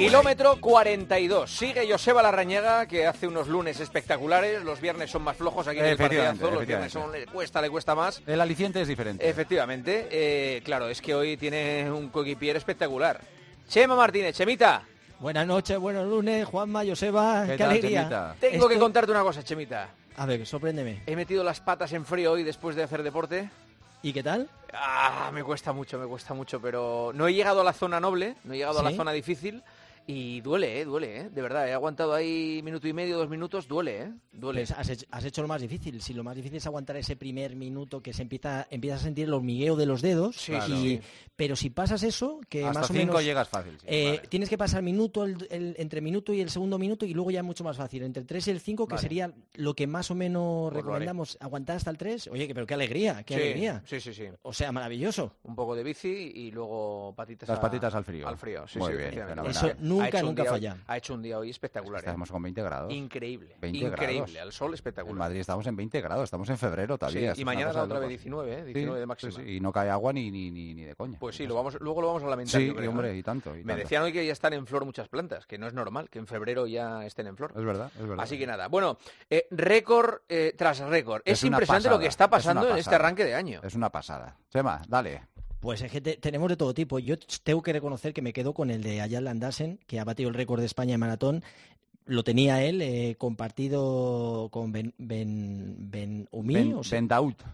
[0.00, 1.50] Kilómetro 42.
[1.50, 4.64] Sigue Joseba Larrañaga, que hace unos lunes espectaculares.
[4.64, 6.50] Los viernes son más flojos aquí en el partidazo.
[6.50, 8.22] Los viernes son, le cuesta, le cuesta más.
[8.26, 9.28] El aliciente es diferente.
[9.28, 10.08] Efectivamente.
[10.10, 13.20] eh, claro, es que hoy tiene un coequipier espectacular.
[13.68, 14.82] Chema Martínez, Chemita.
[15.18, 17.98] Buenas noches, buenos lunes, Juanma, Joseba, ¿Qué qué, tal, alegría.
[18.00, 18.36] Chemita?
[18.40, 19.90] Tengo Esto- que contarte una cosa, Chemita.
[20.16, 21.02] A ver, sorpréndeme.
[21.06, 23.50] He metido las patas en frío hoy después de hacer deporte.
[24.02, 24.48] ¿Y qué tal?
[24.72, 28.36] Ah, me cuesta mucho, me cuesta mucho, pero no he llegado a la zona noble,
[28.44, 29.62] no he llegado a la zona difícil
[30.10, 31.30] y duele, eh, duele, eh.
[31.30, 34.12] De verdad, he aguantado ahí minuto y medio, dos minutos, duele, eh.
[34.32, 34.60] Duele.
[34.60, 36.00] Pues has, hecho, has hecho lo más difícil.
[36.02, 39.26] Si lo más difícil es aguantar ese primer minuto que se empieza, empiezas a sentir
[39.26, 40.36] el hormigueo de los dedos.
[40.36, 40.74] Sí, Claro.
[40.74, 41.00] y- sí.
[41.36, 43.24] Pero si pasas eso, que Hasta más o cinco menos...
[43.24, 43.72] llegas fácil.
[43.80, 44.28] sí, eh, vale.
[44.28, 47.40] Tienes que pasar minuto el- el- entre minuto y el segundo minuto y luego ya
[47.40, 48.02] es mucho más fácil.
[48.02, 49.02] Entre el 3 y el 5, que Vale.
[49.02, 51.36] sería lo que más o menos Pues recomendamos.
[51.40, 52.28] Aguantar hasta el 3.
[52.28, 53.82] Oye, que- pero qué alegría, qué sí, alegría.
[53.86, 54.24] Sí, sí, sí.
[54.42, 55.32] O sea, maravilloso.
[55.44, 58.28] Un poco de bici y luego patitas Las a- patitas al frío.
[58.28, 59.52] Al frío, sí, Muy sí, bien, efectivamente.
[59.54, 59.70] fenomenal.
[59.78, 60.76] Eso nunca, Nunca hoy- falla.
[60.86, 62.00] ha hecho un día hoy espectacular.
[62.00, 62.06] eh.
[62.06, 62.92] Estamos con 20 grados.
[62.92, 64.32] Increíble, 20 increíble.
[64.32, 64.36] grados.
[64.46, 65.16] Al sol En espectacular.
[65.18, 67.32] Madrid estamos en 20 grados, estamos en febrero Sí, todavía.
[67.36, 69.32] y mañana otra vez 19, eh, 19 de máxima.
[69.32, 71.18] Sí, y no cae agua ni, ni, ni, ni de coña.
[71.18, 72.60] Pues sí, lo vamos, luego lo vamos a lamentar.
[72.60, 73.16] Sí, creo, hombre, ¿eh?
[73.16, 73.54] y tanto.
[73.54, 73.82] y Me tanto.
[73.82, 76.26] decían hoy que ya están en flor muchas plantas, que no es normal que en
[76.26, 77.52] febrero ya estén en flor.
[77.56, 78.22] Es verdad, es verdad.
[78.24, 78.98] Así que nada, bueno,
[79.28, 81.22] eh, récord eh, tras récord.
[81.24, 83.60] Es, impresionante lo que está pasando en este arranque de año.
[83.62, 84.36] Es una pasada.
[84.50, 85.22] Chema, dale.
[85.60, 86.98] Pues es que te- tenemos de todo tipo.
[86.98, 90.28] Yo tengo que reconocer que me quedo con el de Ayala Landasen, que ha batido
[90.28, 91.42] el récord de España en maratón.
[92.06, 96.98] Lo tenía él eh, compartido con Ben, ben, ben Umi, Ben, o sea.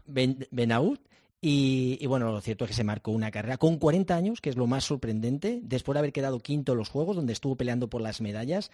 [0.07, 0.99] Ben- Benaud.
[1.41, 4.49] Y, y bueno, lo cierto es que se marcó una carrera con 40 años, que
[4.51, 7.89] es lo más sorprendente, después de haber quedado quinto en los Juegos, donde estuvo peleando
[7.89, 8.71] por las medallas,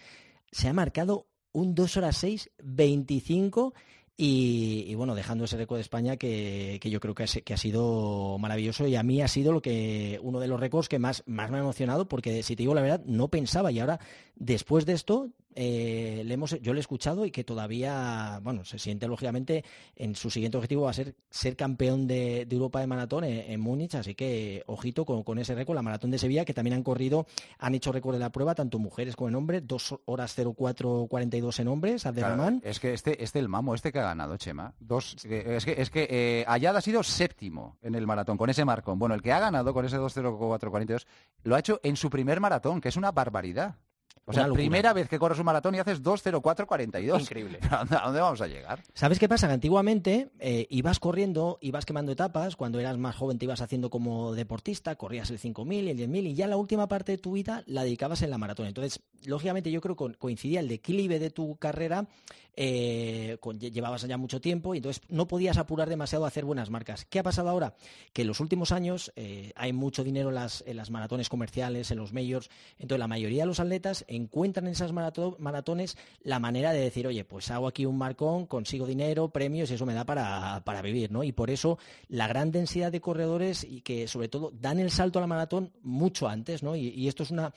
[0.51, 3.73] se ha marcado un 2 horas 6, 25
[4.15, 8.37] y, bueno, dejando ese récord de España que, que yo creo que, que ha sido
[8.39, 11.49] maravilloso y a mí ha sido lo que uno de los récords que más, más
[11.49, 13.99] me ha emocionado porque si te digo la verdad no pensaba y ahora
[14.35, 18.79] después de esto eh, le hemos, yo le he escuchado y que todavía, bueno, se
[18.79, 19.63] siente lógicamente
[19.95, 23.51] en su siguiente objetivo va a ser ser campeón de, de Europa de maratón en,
[23.51, 26.75] en Múnich, así que ojito con, con ese récord, la maratón de Sevilla, que también
[26.75, 27.27] han corrido,
[27.59, 31.67] han hecho récord de la prueba, tanto mujeres como en hombres, 2 horas 0442 en
[31.67, 32.59] hombres, Abderramán.
[32.59, 34.73] Claro, es que este, este el mamo, este que ha ganado, Chema.
[34.79, 38.49] Dos, eh, es que, es que eh, Ayala ha sido séptimo en el maratón, con
[38.49, 38.99] ese marcón.
[38.99, 41.05] Bueno, el que ha ganado con ese 2.04.42
[41.43, 43.75] lo ha hecho en su primer maratón, que es una barbaridad.
[44.25, 44.59] O sea, locura.
[44.61, 47.19] primera vez que corres un maratón y haces 2.04.42.
[47.21, 47.59] Increíble.
[47.69, 48.81] ¿A dónde, vamos a llegar?
[48.93, 49.47] ¿Sabes qué pasa?
[49.47, 53.89] Que antiguamente eh, ibas corriendo, ibas quemando etapas, cuando eras más joven te ibas haciendo
[53.89, 57.33] como deportista, corrías el 5.000 y el 10.000 y ya la última parte de tu
[57.33, 58.67] vida la dedicabas en la maratón.
[58.67, 62.07] Entonces, lógicamente yo creo que coincidía el declive de tu carrera,
[62.55, 66.45] eh, con- lle- llevabas ya mucho tiempo y entonces no podías apurar demasiado a hacer
[66.45, 67.03] buenas marcas.
[67.05, 67.73] ¿Qué ha pasado ahora?
[68.13, 71.89] Que en los últimos años eh, hay mucho dinero en las, en las maratones comerciales,
[71.91, 76.39] en los majors, entonces la mayoría de los atletas encuentran en esas marato- maratones la
[76.39, 79.93] manera de decir, oye, pues hago aquí un marcón, consigo dinero, premios y eso me
[79.93, 81.23] da para, para vivir, ¿no?
[81.23, 81.77] Y por eso
[82.09, 85.71] la gran densidad de corredores y que sobre todo dan el salto a la maratón
[85.81, 86.75] mucho antes, ¿no?
[86.75, 87.53] Y esto es una,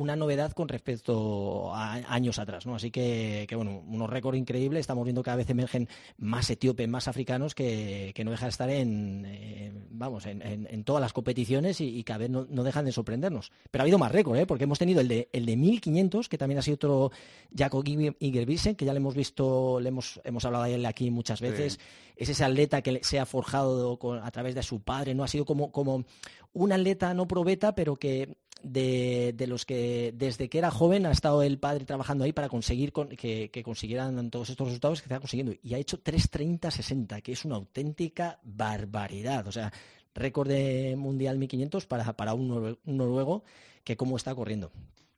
[0.00, 2.74] una novedad con respecto a años atrás, ¿no?
[2.74, 5.88] Así que, que, bueno, unos récords increíbles, estamos viendo que cada vez emergen
[6.18, 10.66] más etíopes, más africanos que, que no dejan de estar en, eh, vamos, en, en-
[10.70, 13.52] en todas las competiciones y, y cada vez no, no dejan de sorprendernos.
[13.70, 14.46] Pero ha habido más récords, ¿eh?
[14.46, 17.12] Porque hemos tenido el de, el de 1500, que también ha sido otro
[17.56, 21.40] Jacob Ingebrigtsen, que ya le hemos visto, le hemos, hemos hablado de él aquí muchas
[21.40, 21.78] veces.
[22.16, 25.24] Es ese atleta que se ha forjado con- a través de su padre, ¿no?
[25.24, 26.04] Ha sido como, como
[26.52, 31.10] un atleta no probeta, pero que de, de los que desde que era joven ha
[31.12, 35.18] estado el padre trabajando ahí para conseguir con- que, consiguieran todos estos resultados que está
[35.20, 35.52] consiguiendo.
[35.62, 39.46] Y ha hecho 3.30-60, que es una auténtica barbaridad.
[39.48, 39.72] O sea,
[40.14, 40.50] récord
[40.96, 43.44] mundial 1500 para, para un noruego
[43.84, 44.70] que cómo está corriendo.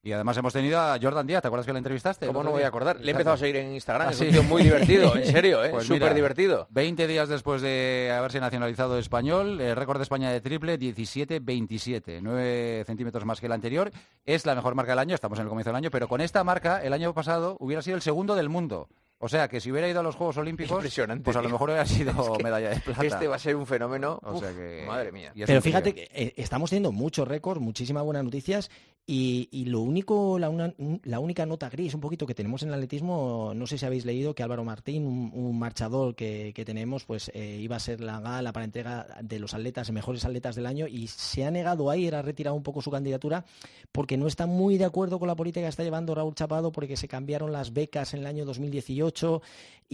[0.04, 2.26] Y además hemos tenido a Jordan Díaz, ¿te acuerdas que le entrevistaste?
[2.26, 2.98] ¿Cómo no voy a acordar?
[3.00, 4.24] Le he empezado a seguir en Instagram, Ah, es sí.
[4.26, 5.68] un tío muy divertido, en serio, ¿eh?
[5.72, 6.66] Pues Súper mira, divertido.
[6.70, 12.82] 20 días después de haberse nacionalizado español, el récord de España de triple 17-27, 9
[12.84, 13.92] centímetros más que el anterior.
[14.24, 16.42] Es la mejor marca del año, estamos en el comienzo del año, pero con esta
[16.42, 18.88] marca el año pasado hubiera sido el segundo del mundo.
[19.24, 21.68] O sea que si hubiera ido a los Juegos Olímpicos, Impresionante, pues a lo mejor
[21.70, 23.04] hubiera sido Es que medalla de plata.
[23.06, 24.18] Este va a ser un fenómeno.
[24.24, 25.32] O Uf, sea que- Madre mía.
[25.46, 28.68] Pero fíjate que eh, estamos teniendo muchos récords, muchísimas buenas noticias
[29.04, 33.66] y, lo único, la, única nota gris un poquito que tenemos en el atletismo, no
[33.66, 37.74] sé si habéis leído que Álvaro Martín, un, marchador que, que tenemos, pues eh, iba
[37.74, 41.44] a ser la gala para entrega de los atletas, mejores atletas del año y se
[41.44, 43.44] ha negado a ir, ha retirado un poco su candidatura
[43.90, 46.96] porque no está muy de acuerdo con la política que está llevando Raúl Chapado porque
[46.96, 49.42] se cambiaron las becas en el año 2018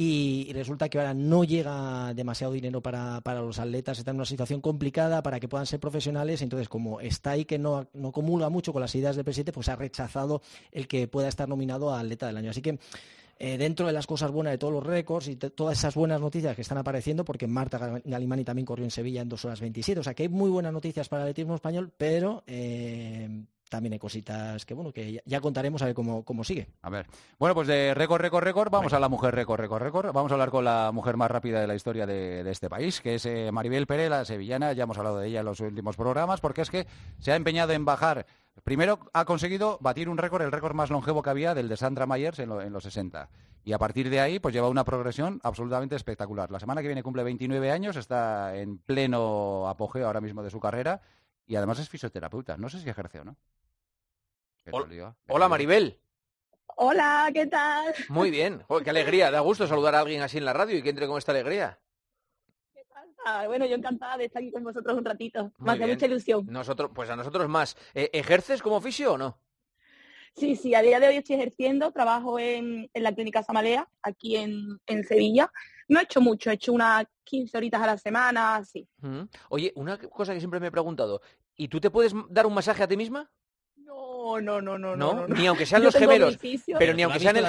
[0.00, 4.26] y, resulta que ahora no llega demasiado dinero para, para los atletas, está en una
[4.26, 8.48] situación complicada para que puedan ser profesionales, entonces como está ahí que no, no comulga
[8.48, 10.42] mucho con las conocidas del presidente, pues ha rechazado
[10.72, 12.50] el que pueda estar nominado a atleta del año.
[12.50, 12.78] Así que
[13.38, 16.56] eh, dentro de las cosas buenas de todos los récords y todas esas buenas noticias
[16.56, 20.02] que están apareciendo, porque Marta Galimani también corrió en Sevilla en 2 horas 27, o
[20.02, 24.64] sea que hay muy buenas noticias para el atletismo español, pero eh, también hay cositas
[24.64, 26.68] que bueno que ya, contaremos a ver cómo, cómo, sigue.
[26.82, 27.06] A ver.
[27.38, 30.12] Bueno, pues de récord, récord, récord, vamos a la mujer récord, récord, récord.
[30.12, 33.16] Vamos a hablar con la mujer más rápida de la historia de, este país, que
[33.16, 34.72] es eh, Maribel Pérez, la sevillana.
[34.72, 36.86] Ya hemos hablado de ella en los últimos programas, porque es que
[37.18, 38.26] se ha empeñado en bajar
[38.64, 42.06] Primero ha conseguido batir un récord, el récord más longevo que había del de Sandra
[42.06, 43.28] Myers en, los 60.
[43.64, 46.50] Y a partir de ahí, pues lleva una progresión absolutamente espectacular.
[46.50, 50.60] La semana que viene cumple 29 años, está en pleno apogeo ahora mismo de su
[50.60, 51.00] carrera
[51.48, 52.56] y además es fisioterapeuta.
[52.56, 53.36] No sé si ejerce o no.
[55.26, 55.98] Hola, Maribel.
[56.76, 57.94] Hola, ¿qué tal?
[58.10, 58.62] Muy bien.
[58.84, 59.30] qué alegría.
[59.30, 61.80] Da gusto saludar a alguien así en la radio y que entre con esta alegría.
[63.46, 65.52] Bueno, yo encantada de estar aquí con vosotros un ratito.
[65.58, 66.46] más de mucha ilusión.
[66.48, 67.76] Nosotros, pues a nosotros más.
[67.94, 69.38] Eh, ¿Ejerces como oficio o no?
[70.34, 74.78] Sí, sí, a día de hoy estoy ejerciendo, trabajo en, la clínica Samalea, aquí en,
[75.04, 75.50] Sevilla.
[75.88, 78.86] No he hecho mucho, he hecho unas 15 horitas a la semana, sí.
[79.48, 81.20] Oye, una cosa que siempre me he preguntado,
[81.56, 83.30] ¿y tú te puedes dar un masaje a ti misma?
[84.18, 86.36] No, no, no, no, no, Ni aunque sean los gemelos,
[86.78, 87.46] pero ni aunque sean el,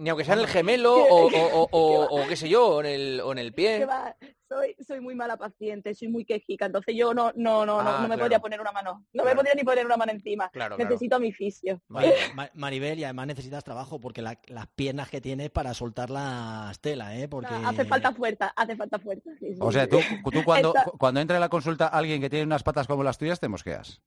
[0.00, 3.52] ni aunque sean el gemelo o, qué sé yo, o en el, o en el
[3.52, 3.86] pie.
[4.48, 8.06] soy, soy muy mala paciente, soy muy quejica, entonces yo no, no, no, no, ah,
[8.08, 10.50] me podría poner una mano, no me podría ni poner una mano encima.
[10.76, 11.80] Necesito mi fisio.
[12.54, 17.28] Maribel, y además necesitas trabajo porque las piernas que tienes para soltar la estela, ¿eh?
[17.28, 17.54] Porque...
[17.64, 19.30] hace falta fuerza, hace falta fuerza.
[19.60, 19.98] O sea, tú,
[20.32, 23.38] tú cuando, cuando entra en la consulta alguien que tiene unas patas como las tuyas,
[23.38, 24.02] te mosqueas.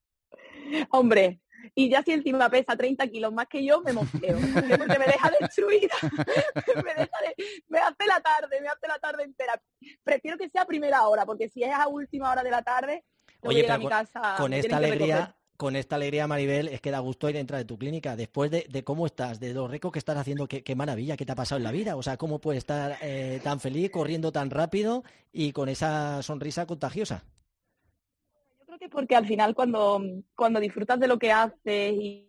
[0.89, 1.41] Hombre,
[1.75, 4.37] y ya si encima pesa 30 kilos más que yo, me mosqueo.
[4.37, 5.95] Porque me deja destruida.
[6.85, 7.17] me, deja
[7.67, 9.61] me hace la tarde, me hace la tarde entera.
[10.03, 13.03] Prefiero que sea a primera hora, porque si es a última hora de la tarde,
[13.41, 14.35] Oye, a mi casa.
[14.37, 17.65] Con esta alegría, con esta alegría, Maribel, es que da gusto ir a entrar de
[17.65, 18.15] tu clínica.
[18.15, 21.35] Después de, cómo estás, de los récords que estás haciendo, qué, maravilla, qué te ha
[21.35, 21.95] pasado en la vida.
[21.95, 26.65] O sea, cómo puedes estar eh, tan feliz, corriendo tan rápido y con esa sonrisa
[26.65, 27.23] contagiosa
[28.89, 30.01] porque al final cuando,
[30.36, 32.28] cuando disfrutas de lo que haces y,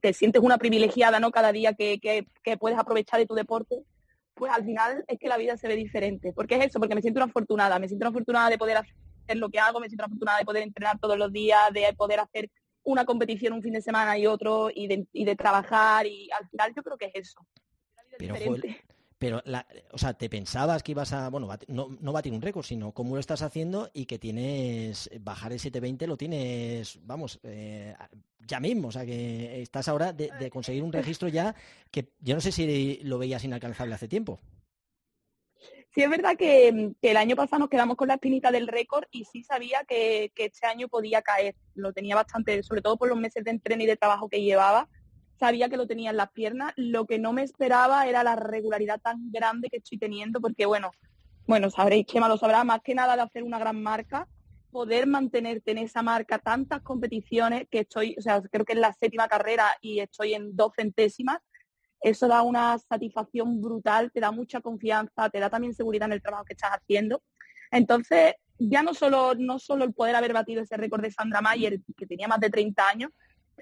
[0.00, 1.30] te sientes una privilegiada ¿no?
[1.30, 2.26] cada día que,
[2.58, 3.76] puedes aprovechar de tu deporte,
[4.34, 6.32] pues al final es que la vida se ve diferente.
[6.32, 9.36] Porque es eso, porque me siento una afortunada, me siento una afortunada de poder hacer
[9.36, 12.20] lo que hago, me siento una afortunada de poder entrenar todos los días, de poder
[12.20, 12.50] hacer
[12.82, 16.82] una competición un fin de semana y otro y de, trabajar y al final yo
[16.82, 17.46] creo que es eso.
[18.18, 18.34] Pero,
[19.20, 22.92] la, o sea, te pensabas que ibas a, bueno, no, no batir un récord, sino
[22.92, 27.94] cómo lo estás haciendo y que tienes, bajar el 720 lo tienes, vamos, eh,
[28.46, 28.88] ya mismo.
[28.88, 31.54] O sea, que estás ahora de, conseguir un registro ya
[31.90, 34.38] que yo no sé si lo veías inalcanzable hace tiempo.
[35.94, 39.24] Sí, es verdad que, el año pasado nos quedamos con la espinita del récord y
[39.24, 41.56] sí sabía que, que, este año podía caer.
[41.74, 44.88] Lo tenía bastante, sobre todo por los meses de entreno y de trabajo que llevaba
[45.38, 46.72] sabía que lo tenía en las piernas.
[46.76, 50.90] Lo que no me esperaba era la regularidad tan grande que estoy teniendo, porque bueno,
[51.46, 54.28] bueno, sabréis que lo sabrá, más que nada de hacer una gran marca,
[54.70, 58.92] poder mantenerte en esa marca tantas competiciones que estoy, o sea, creo que es la
[58.92, 61.38] séptima carrera y estoy en dos centésimas,
[62.02, 66.22] eso da una satisfacción brutal, te da mucha confianza, te da también seguridad en el
[66.22, 67.22] trabajo que estás haciendo.
[67.70, 71.80] Entonces, ya no solo, no solo el poder haber batido ese récord de Sandra Mayer,
[71.96, 73.10] que tenía más de 30 años,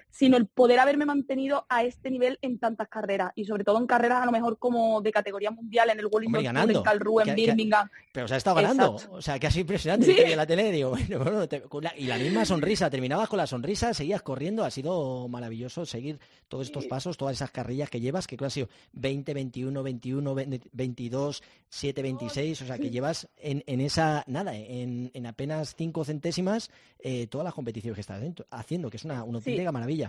[0.09, 3.87] sino el poder haberme mantenido a este nivel en tantas carreras y sobre todo en
[3.87, 7.89] carreras a lo mejor como de categoría mundial en el Wellington en Calrue, en Birmingham.
[8.11, 10.35] pero se ha estado ganando, o sea, que ha sido impresionante.
[10.35, 10.95] La tele, digo,
[11.97, 16.67] y la misma sonrisa, terminabas con la sonrisa, seguías corriendo, ha sido maravilloso seguir todos
[16.67, 20.35] estos pasos, todas esas carrillas que llevas, que creo han sido 20, 21, 21,
[20.71, 27.27] 22, 7, 26, o sea, que llevas en, esa, nada, en, apenas cinco centésimas eh,
[27.27, 30.07] todas las competiciones que estás haciendo, que es una, una auténtica maravilla y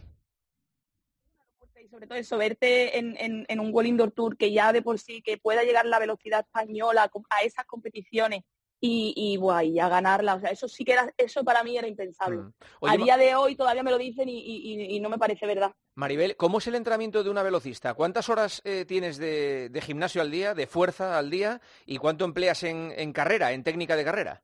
[1.89, 5.39] sobre todo eso, verte en, un World Indoor Tour que ya de por sí que
[5.39, 8.43] pueda llegar la velocidad española a esas competiciones
[8.81, 10.35] y, y, a ganarla.
[10.35, 12.39] O sea, eso sí que era, eso para mí era impensable.
[12.39, 12.53] Mm.
[12.87, 15.73] a día de hoy todavía me lo dicen y, no me parece verdad.
[15.95, 17.95] Maribel, ¿cómo es el entrenamiento de una velocista?
[17.95, 21.61] ¿Cuántas horas eh, tienes de, gimnasio al día, de fuerza al día?
[21.87, 24.43] ¿Y cuánto empleas en carrera, en técnica de carrera?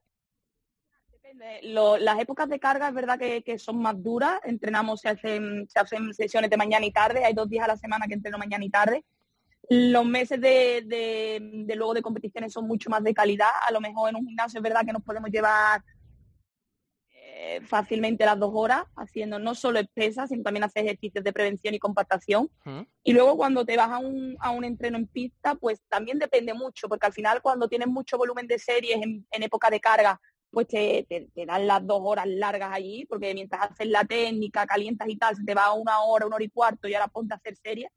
[1.63, 4.39] Las épocas de carga es verdad que, son más duras.
[4.43, 7.25] Entrenamos, se hacen, se hacen sesiones de mañana y tarde.
[7.25, 9.03] Hay dos días a la semana que entreno mañana y tarde.
[9.69, 13.49] Los meses de, luego de competiciones son mucho más de calidad.
[13.67, 15.83] A lo mejor en un gimnasio es verdad que nos podemos llevar
[17.11, 21.73] eh, fácilmente las dos horas haciendo no solo pesas, sino también hacer ejercicios de prevención
[21.73, 22.49] y compactación.
[23.03, 26.53] Y luego cuando te vas a un, a un entreno en pista, pues también depende
[26.53, 30.19] mucho, porque al final cuando tienes mucho volumen de series en época de carga,
[30.55, 35.09] pues te, te, dan las dos horas largas allí, porque mientras haces la técnica, calientas
[35.09, 37.37] y tal, se te va una hora, una hora y cuarto y ahora ponte a
[37.37, 37.91] hacer series.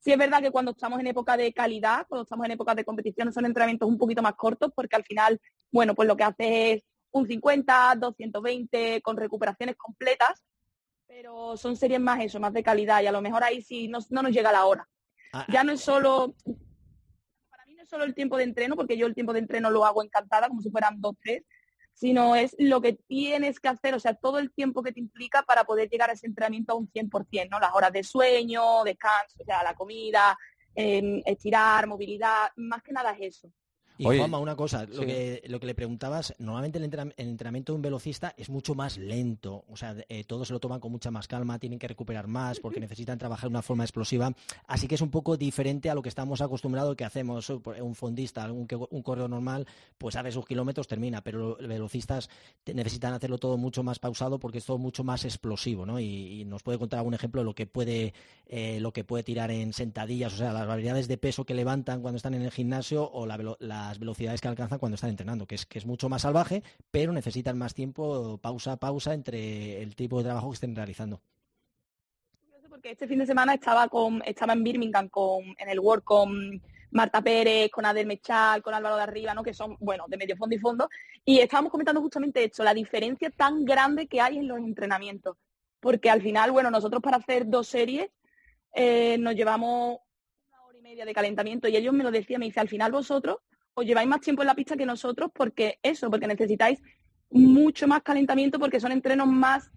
[0.00, 2.86] Sí es verdad que cuando estamos en época de calidad, cuando estamos en época de
[2.86, 5.38] competición, son entrenamientos un poquito más cortos, porque al final,
[5.70, 10.42] bueno, pues lo que haces es un 50, 220 con recuperaciones completas,
[11.06, 13.98] pero son series más eso, más de calidad y a lo mejor ahí sí no,
[14.08, 14.88] nos llega la hora.
[15.34, 16.34] Ah, ya no es solo,
[17.50, 19.68] para mí no es solo el tiempo de entreno, porque yo el tiempo de entreno
[19.68, 21.42] lo hago encantada, como si fueran dos, tres,
[21.98, 25.42] sino es lo que tienes que hacer, o sea, todo el tiempo que te implica
[25.42, 27.58] para poder llegar a ese entrenamiento a un 100%, ¿no?
[27.58, 30.38] Las horas de sueño, descanso, o sea, la comida,
[30.76, 33.52] em, estirar, movilidad, más que nada es eso.
[33.98, 37.82] Y Juanma, una cosa, lo, que, lo que le preguntabas, normalmente el, entrenamiento de un
[37.82, 41.26] velocista es mucho más lento, o sea, eh, todos se lo toman con mucha más
[41.26, 44.32] calma, tienen que recuperar más porque necesitan trabajar de una forma explosiva,
[44.68, 48.50] así que es un poco diferente a lo que estamos acostumbrados que hacemos un fondista,
[48.52, 49.66] un, un correo normal,
[49.98, 52.30] pues hace sus kilómetros, termina, pero los velocistas
[52.72, 55.98] necesitan hacerlo todo mucho más pausado porque es todo mucho más explosivo, ¿no?
[55.98, 58.14] Y, nos puede contar algún ejemplo de lo que puede,
[58.46, 62.00] eh, lo que puede tirar en sentadillas, o sea, las variedades de peso que levantan
[62.00, 65.46] cuando están en el gimnasio o la, la las velocidades que alcanzan cuando están entrenando,
[65.46, 69.82] que es, que es mucho más salvaje, pero necesitan más tiempo, pausa a pausa, entre
[69.82, 71.20] el tipo de trabajo que estén realizando.
[72.68, 76.62] Porque este fin de semana estaba con estaba en Birmingham con en el World con
[76.90, 79.42] Marta Pérez, con Adel Mechal, con Álvaro de Arriba, ¿no?
[79.42, 80.88] que son, bueno, de medio fondo y fondo,
[81.24, 85.36] y estábamos comentando justamente esto, la diferencia tan grande que hay en los entrenamientos.
[85.80, 88.08] Porque al final, bueno, nosotros para hacer dos series
[88.74, 89.98] eh, nos llevamos
[90.48, 92.92] una hora y media de calentamiento y ellos me lo decían, me dice, al final
[92.92, 93.38] vosotros
[93.78, 96.82] os lleváis más tiempo en la pista que nosotros porque eso, porque necesitáis
[97.30, 99.70] mucho más calentamiento porque son entrenos más,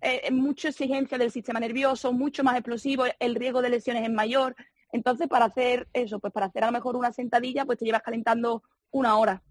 [0.00, 4.54] eh, mucha exigencia del sistema nervioso, mucho más explosivo, el riesgo de lesiones es mayor.
[4.92, 8.02] Entonces, para hacer eso, pues para hacer a lo mejor una sentadilla, pues te llevas
[8.02, 9.42] calentando una hora.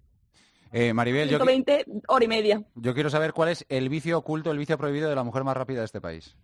[0.72, 2.64] Eh, Maribel, 120, yo, hora y media.
[2.76, 5.56] Yo quiero saber cuál es el vicio oculto, el vicio prohibido de la mujer más
[5.56, 6.36] rápida de este país.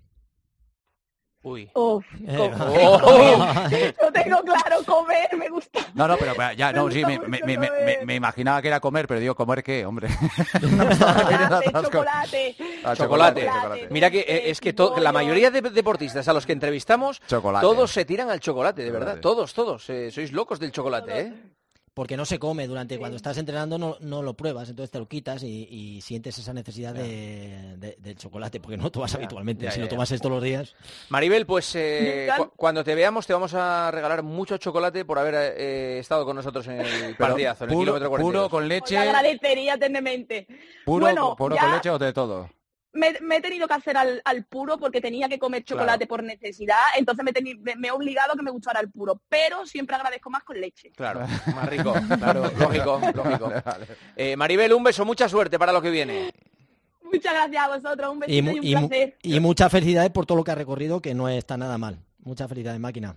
[1.44, 1.70] Uy.
[1.74, 2.50] Oh, Lo
[4.14, 5.80] tengo claro, comer, me gusta.
[5.94, 9.20] No, no, pero ya, no, sí, me, me, me, me, imaginaba que era comer, pero
[9.20, 10.08] digo, ¿comer qué, hombre?
[10.62, 13.46] chocolate, ah, chocolate.
[13.46, 13.88] chocolate.
[13.90, 18.06] Mira que eh, es que la mayoría de deportistas a los que entrevistamos, todos se
[18.06, 19.90] tiran al chocolate, de verdad, todos, todos.
[19.90, 21.34] Eh, sois locos del chocolate, ¿eh?
[21.94, 25.08] Porque no se come durante cuando estás entrenando no, no, lo pruebas entonces te lo
[25.08, 29.88] quitas y, sientes esa necesidad de, del chocolate porque no lo tomas habitualmente si lo
[29.88, 30.76] tomas todos los días.
[31.10, 36.00] Maribel pues eh, cuando te veamos te vamos a regalar mucho chocolate por haber eh,
[36.00, 38.42] estado con nosotros en el partidazo en el kilómetro 42.
[38.42, 38.98] puro con leche.
[38.98, 40.48] Os agradecería eternamente
[40.86, 42.50] puro, bueno, puro con leche o de todo
[42.94, 47.26] me, he tenido que hacer al, puro porque tenía que comer chocolate por necesidad, entonces
[47.26, 50.92] me, he obligado a que me gustara el puro, pero siempre agradezco más con leche.
[50.96, 51.22] Claro,
[51.56, 53.52] más rico, claro, lógico, lógico.
[54.16, 56.32] Eh, Maribel, un beso, mucha suerte para lo que viene.
[57.02, 59.18] Muchas gracias a vosotros, un besito y, un placer.
[59.22, 62.00] Y muchas felicidades por todo lo que ha recorrido, que no está nada mal.
[62.24, 63.16] Muchas felicidades, máquina.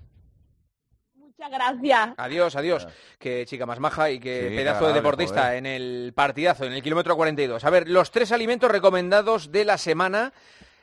[1.38, 2.14] Muchas gracias.
[2.16, 2.88] Adiós, adiós.
[3.18, 7.14] Qué chica más maja y qué pedazo de deportista en el partidazo, en el kilómetro
[7.14, 7.62] 42.
[7.64, 10.32] A ver, los tres alimentos recomendados de la semana.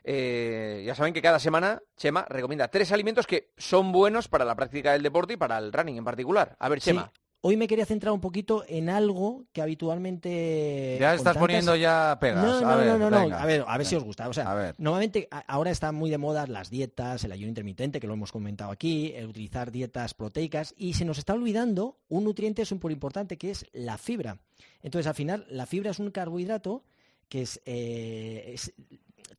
[0.06, 4.54] Eh, ya saben que cada semana Chema recomienda tres alimentos que son buenos para la
[4.54, 6.58] práctica del deporte y para el running en particular.
[6.60, 7.10] A ver, Chema.
[7.46, 10.96] Hoy me quería centrar un poquito en algo que habitualmente...
[10.98, 12.42] Ya estás poniendo ya pegas.
[12.42, 14.30] No, no, no, no, A ver, a ver si os gusta.
[14.30, 18.14] O sea, normalmente ahora están muy de moda las dietas, el ayuno intermitente, que lo
[18.14, 22.94] hemos comentado aquí, el utilizar dietas proteicas, y se nos está olvidando un nutriente súper
[22.94, 24.38] importante que es la fibra.
[24.82, 26.86] Entonces, al final, la fibra es un carbohidrato
[27.28, 28.56] que es, eh,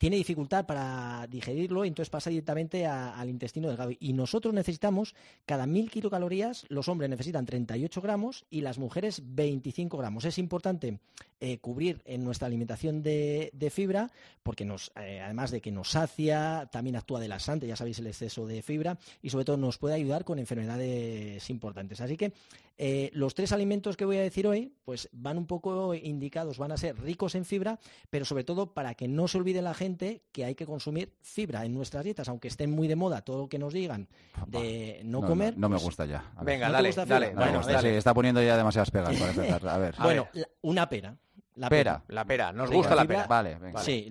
[0.05, 3.91] tiene dificultad para digerirlo entonces pasa directamente al intestino delgado.
[3.99, 5.15] Y nosotros necesitamos,
[5.47, 10.27] cada mil kilocalorías, los hombres necesitan 38 gramos y las mujeres 25 gramos.
[10.27, 10.99] Es importante
[11.41, 14.11] eh, cubrir en nuestra alimentación de, fibra
[14.43, 14.65] porque
[14.97, 18.61] eh, además de que nos sacia, también actúa de lasante, ya sabéis el exceso de
[18.61, 22.03] fibra y sobre todo nos puede ayudar con enfermedades importantes.
[22.03, 22.35] Así que
[22.77, 26.73] eh, los tres alimentos que voy a decir hoy, pues van un poco indicados, van
[26.73, 27.79] a ser ricos en fibra,
[28.11, 31.65] pero sobre todo para que no se olvide la gente que hay que consumir fibra
[31.65, 34.09] en nuestras dietas, aunque estén muy de moda todo lo que nos digan
[34.49, 35.57] de no, comer.
[35.57, 36.33] No, me pues gusta ya.
[36.43, 37.35] Venga, dale, dale.
[37.35, 39.69] Bueno, está poniendo ya demasiadas pegas para empezar.
[39.69, 39.95] A ver.
[40.01, 40.29] bueno,
[40.63, 41.17] una pera.
[41.57, 42.03] La pera.
[42.09, 43.27] La pera, nos gusta la, pera.
[43.29, 43.81] Vale, venga.
[43.81, 44.09] Sí,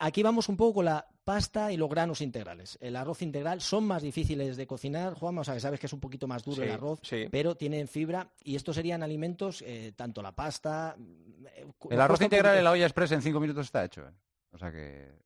[0.00, 2.78] aquí vamos un poco con la pasta y los granos integrales.
[2.80, 5.92] El arroz integral son más difíciles de cocinar, Juan, o sea que sabes que es
[5.92, 10.22] un poquito más duro el arroz, pero tienen fibra y estos serían alimentos, eh, tanto
[10.22, 10.96] la pasta...
[11.54, 14.08] Eh, el arroz integral en la olla express en cinco minutos está hecho.
[14.08, 14.12] ¿eh?
[14.52, 15.18] O sea que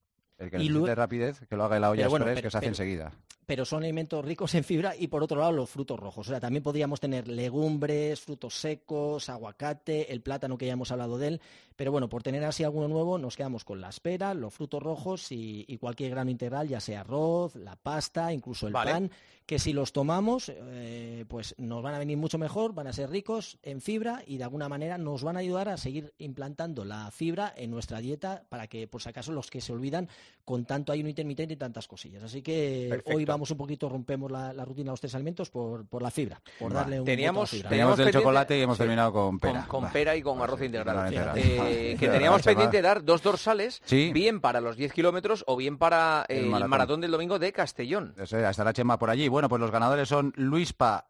[0.43, 3.13] el que necesite rapidez, que lo haga en la olla express, que se hace enseguida.
[3.47, 6.27] pero son alimentos ricos en fibra y por otro lado los frutos rojos.
[6.27, 11.19] O sea, también podríamos tener legumbres, frutos secos, aguacate, el plátano que ya hemos hablado
[11.19, 11.41] de él,
[11.77, 15.27] pero bueno, por tener así alguno nuevo nos quedamos con la espera, los frutos rojos
[15.31, 19.11] y, cualquier grano integral, ya sea arroz, la pasta, incluso el pan,
[19.47, 23.11] que si los tomamos, eh, pues nos van a venir mucho mejor, van a ser
[23.11, 27.11] ricos en fibra y de alguna manera nos van a ayudar a seguir implantando la
[27.11, 30.09] fibra en nuestra dieta para que, por si acaso, los que se olvidan
[30.45, 32.23] con tanto ayuno intermitente y tantas cosillas.
[32.23, 36.03] Así que hoy vamos un poquito, rompemos la, rutina de los tres alimentos por, por
[36.03, 37.69] la fibra, por darle un teníamos, fibra.
[37.69, 39.67] Teníamos el chocolate y hemos terminado con pera.
[39.67, 41.13] Con, pera y con arroz integral.
[41.37, 46.25] Eh, que teníamos pendiente dar dos dorsales, bien para los 10 kilómetros o bien para
[46.29, 47.01] el, maratón.
[47.01, 48.15] del domingo de Castellón.
[48.19, 49.29] Eso, estará Chema por allí.
[49.33, 51.09] Bueno, pues los ganadores son Luispa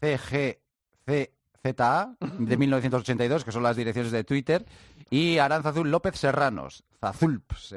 [0.00, 0.66] CGCZA
[2.38, 4.64] de 1982, que son las direcciones de Twitter,
[5.10, 6.84] y Aranzazul López Serranos.
[7.00, 7.74] Zazulps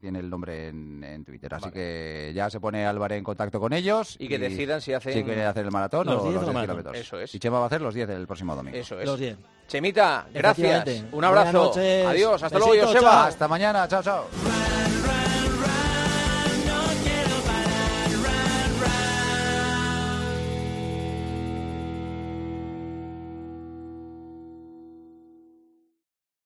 [0.00, 1.54] tiene el nombre en, Twitter.
[1.54, 4.16] Así que ya se pone Álvaro en contacto con ellos.
[4.18, 5.12] Y que decidan si hacen...
[5.12, 6.96] Si quieren hacer el maratón o los 10 kilómetros.
[6.96, 7.32] Eso es.
[7.32, 8.76] Y Chema va a hacer los 10 el próximo domingo.
[8.76, 9.06] Eso es.
[9.06, 9.38] Los 10.
[9.68, 11.04] Chemita, gracias.
[11.12, 11.72] Un abrazo.
[11.76, 12.42] Adiós.
[12.42, 13.26] Hasta luego, Joseba.
[13.26, 13.86] Hasta mañana.
[13.86, 14.26] Chao, chao.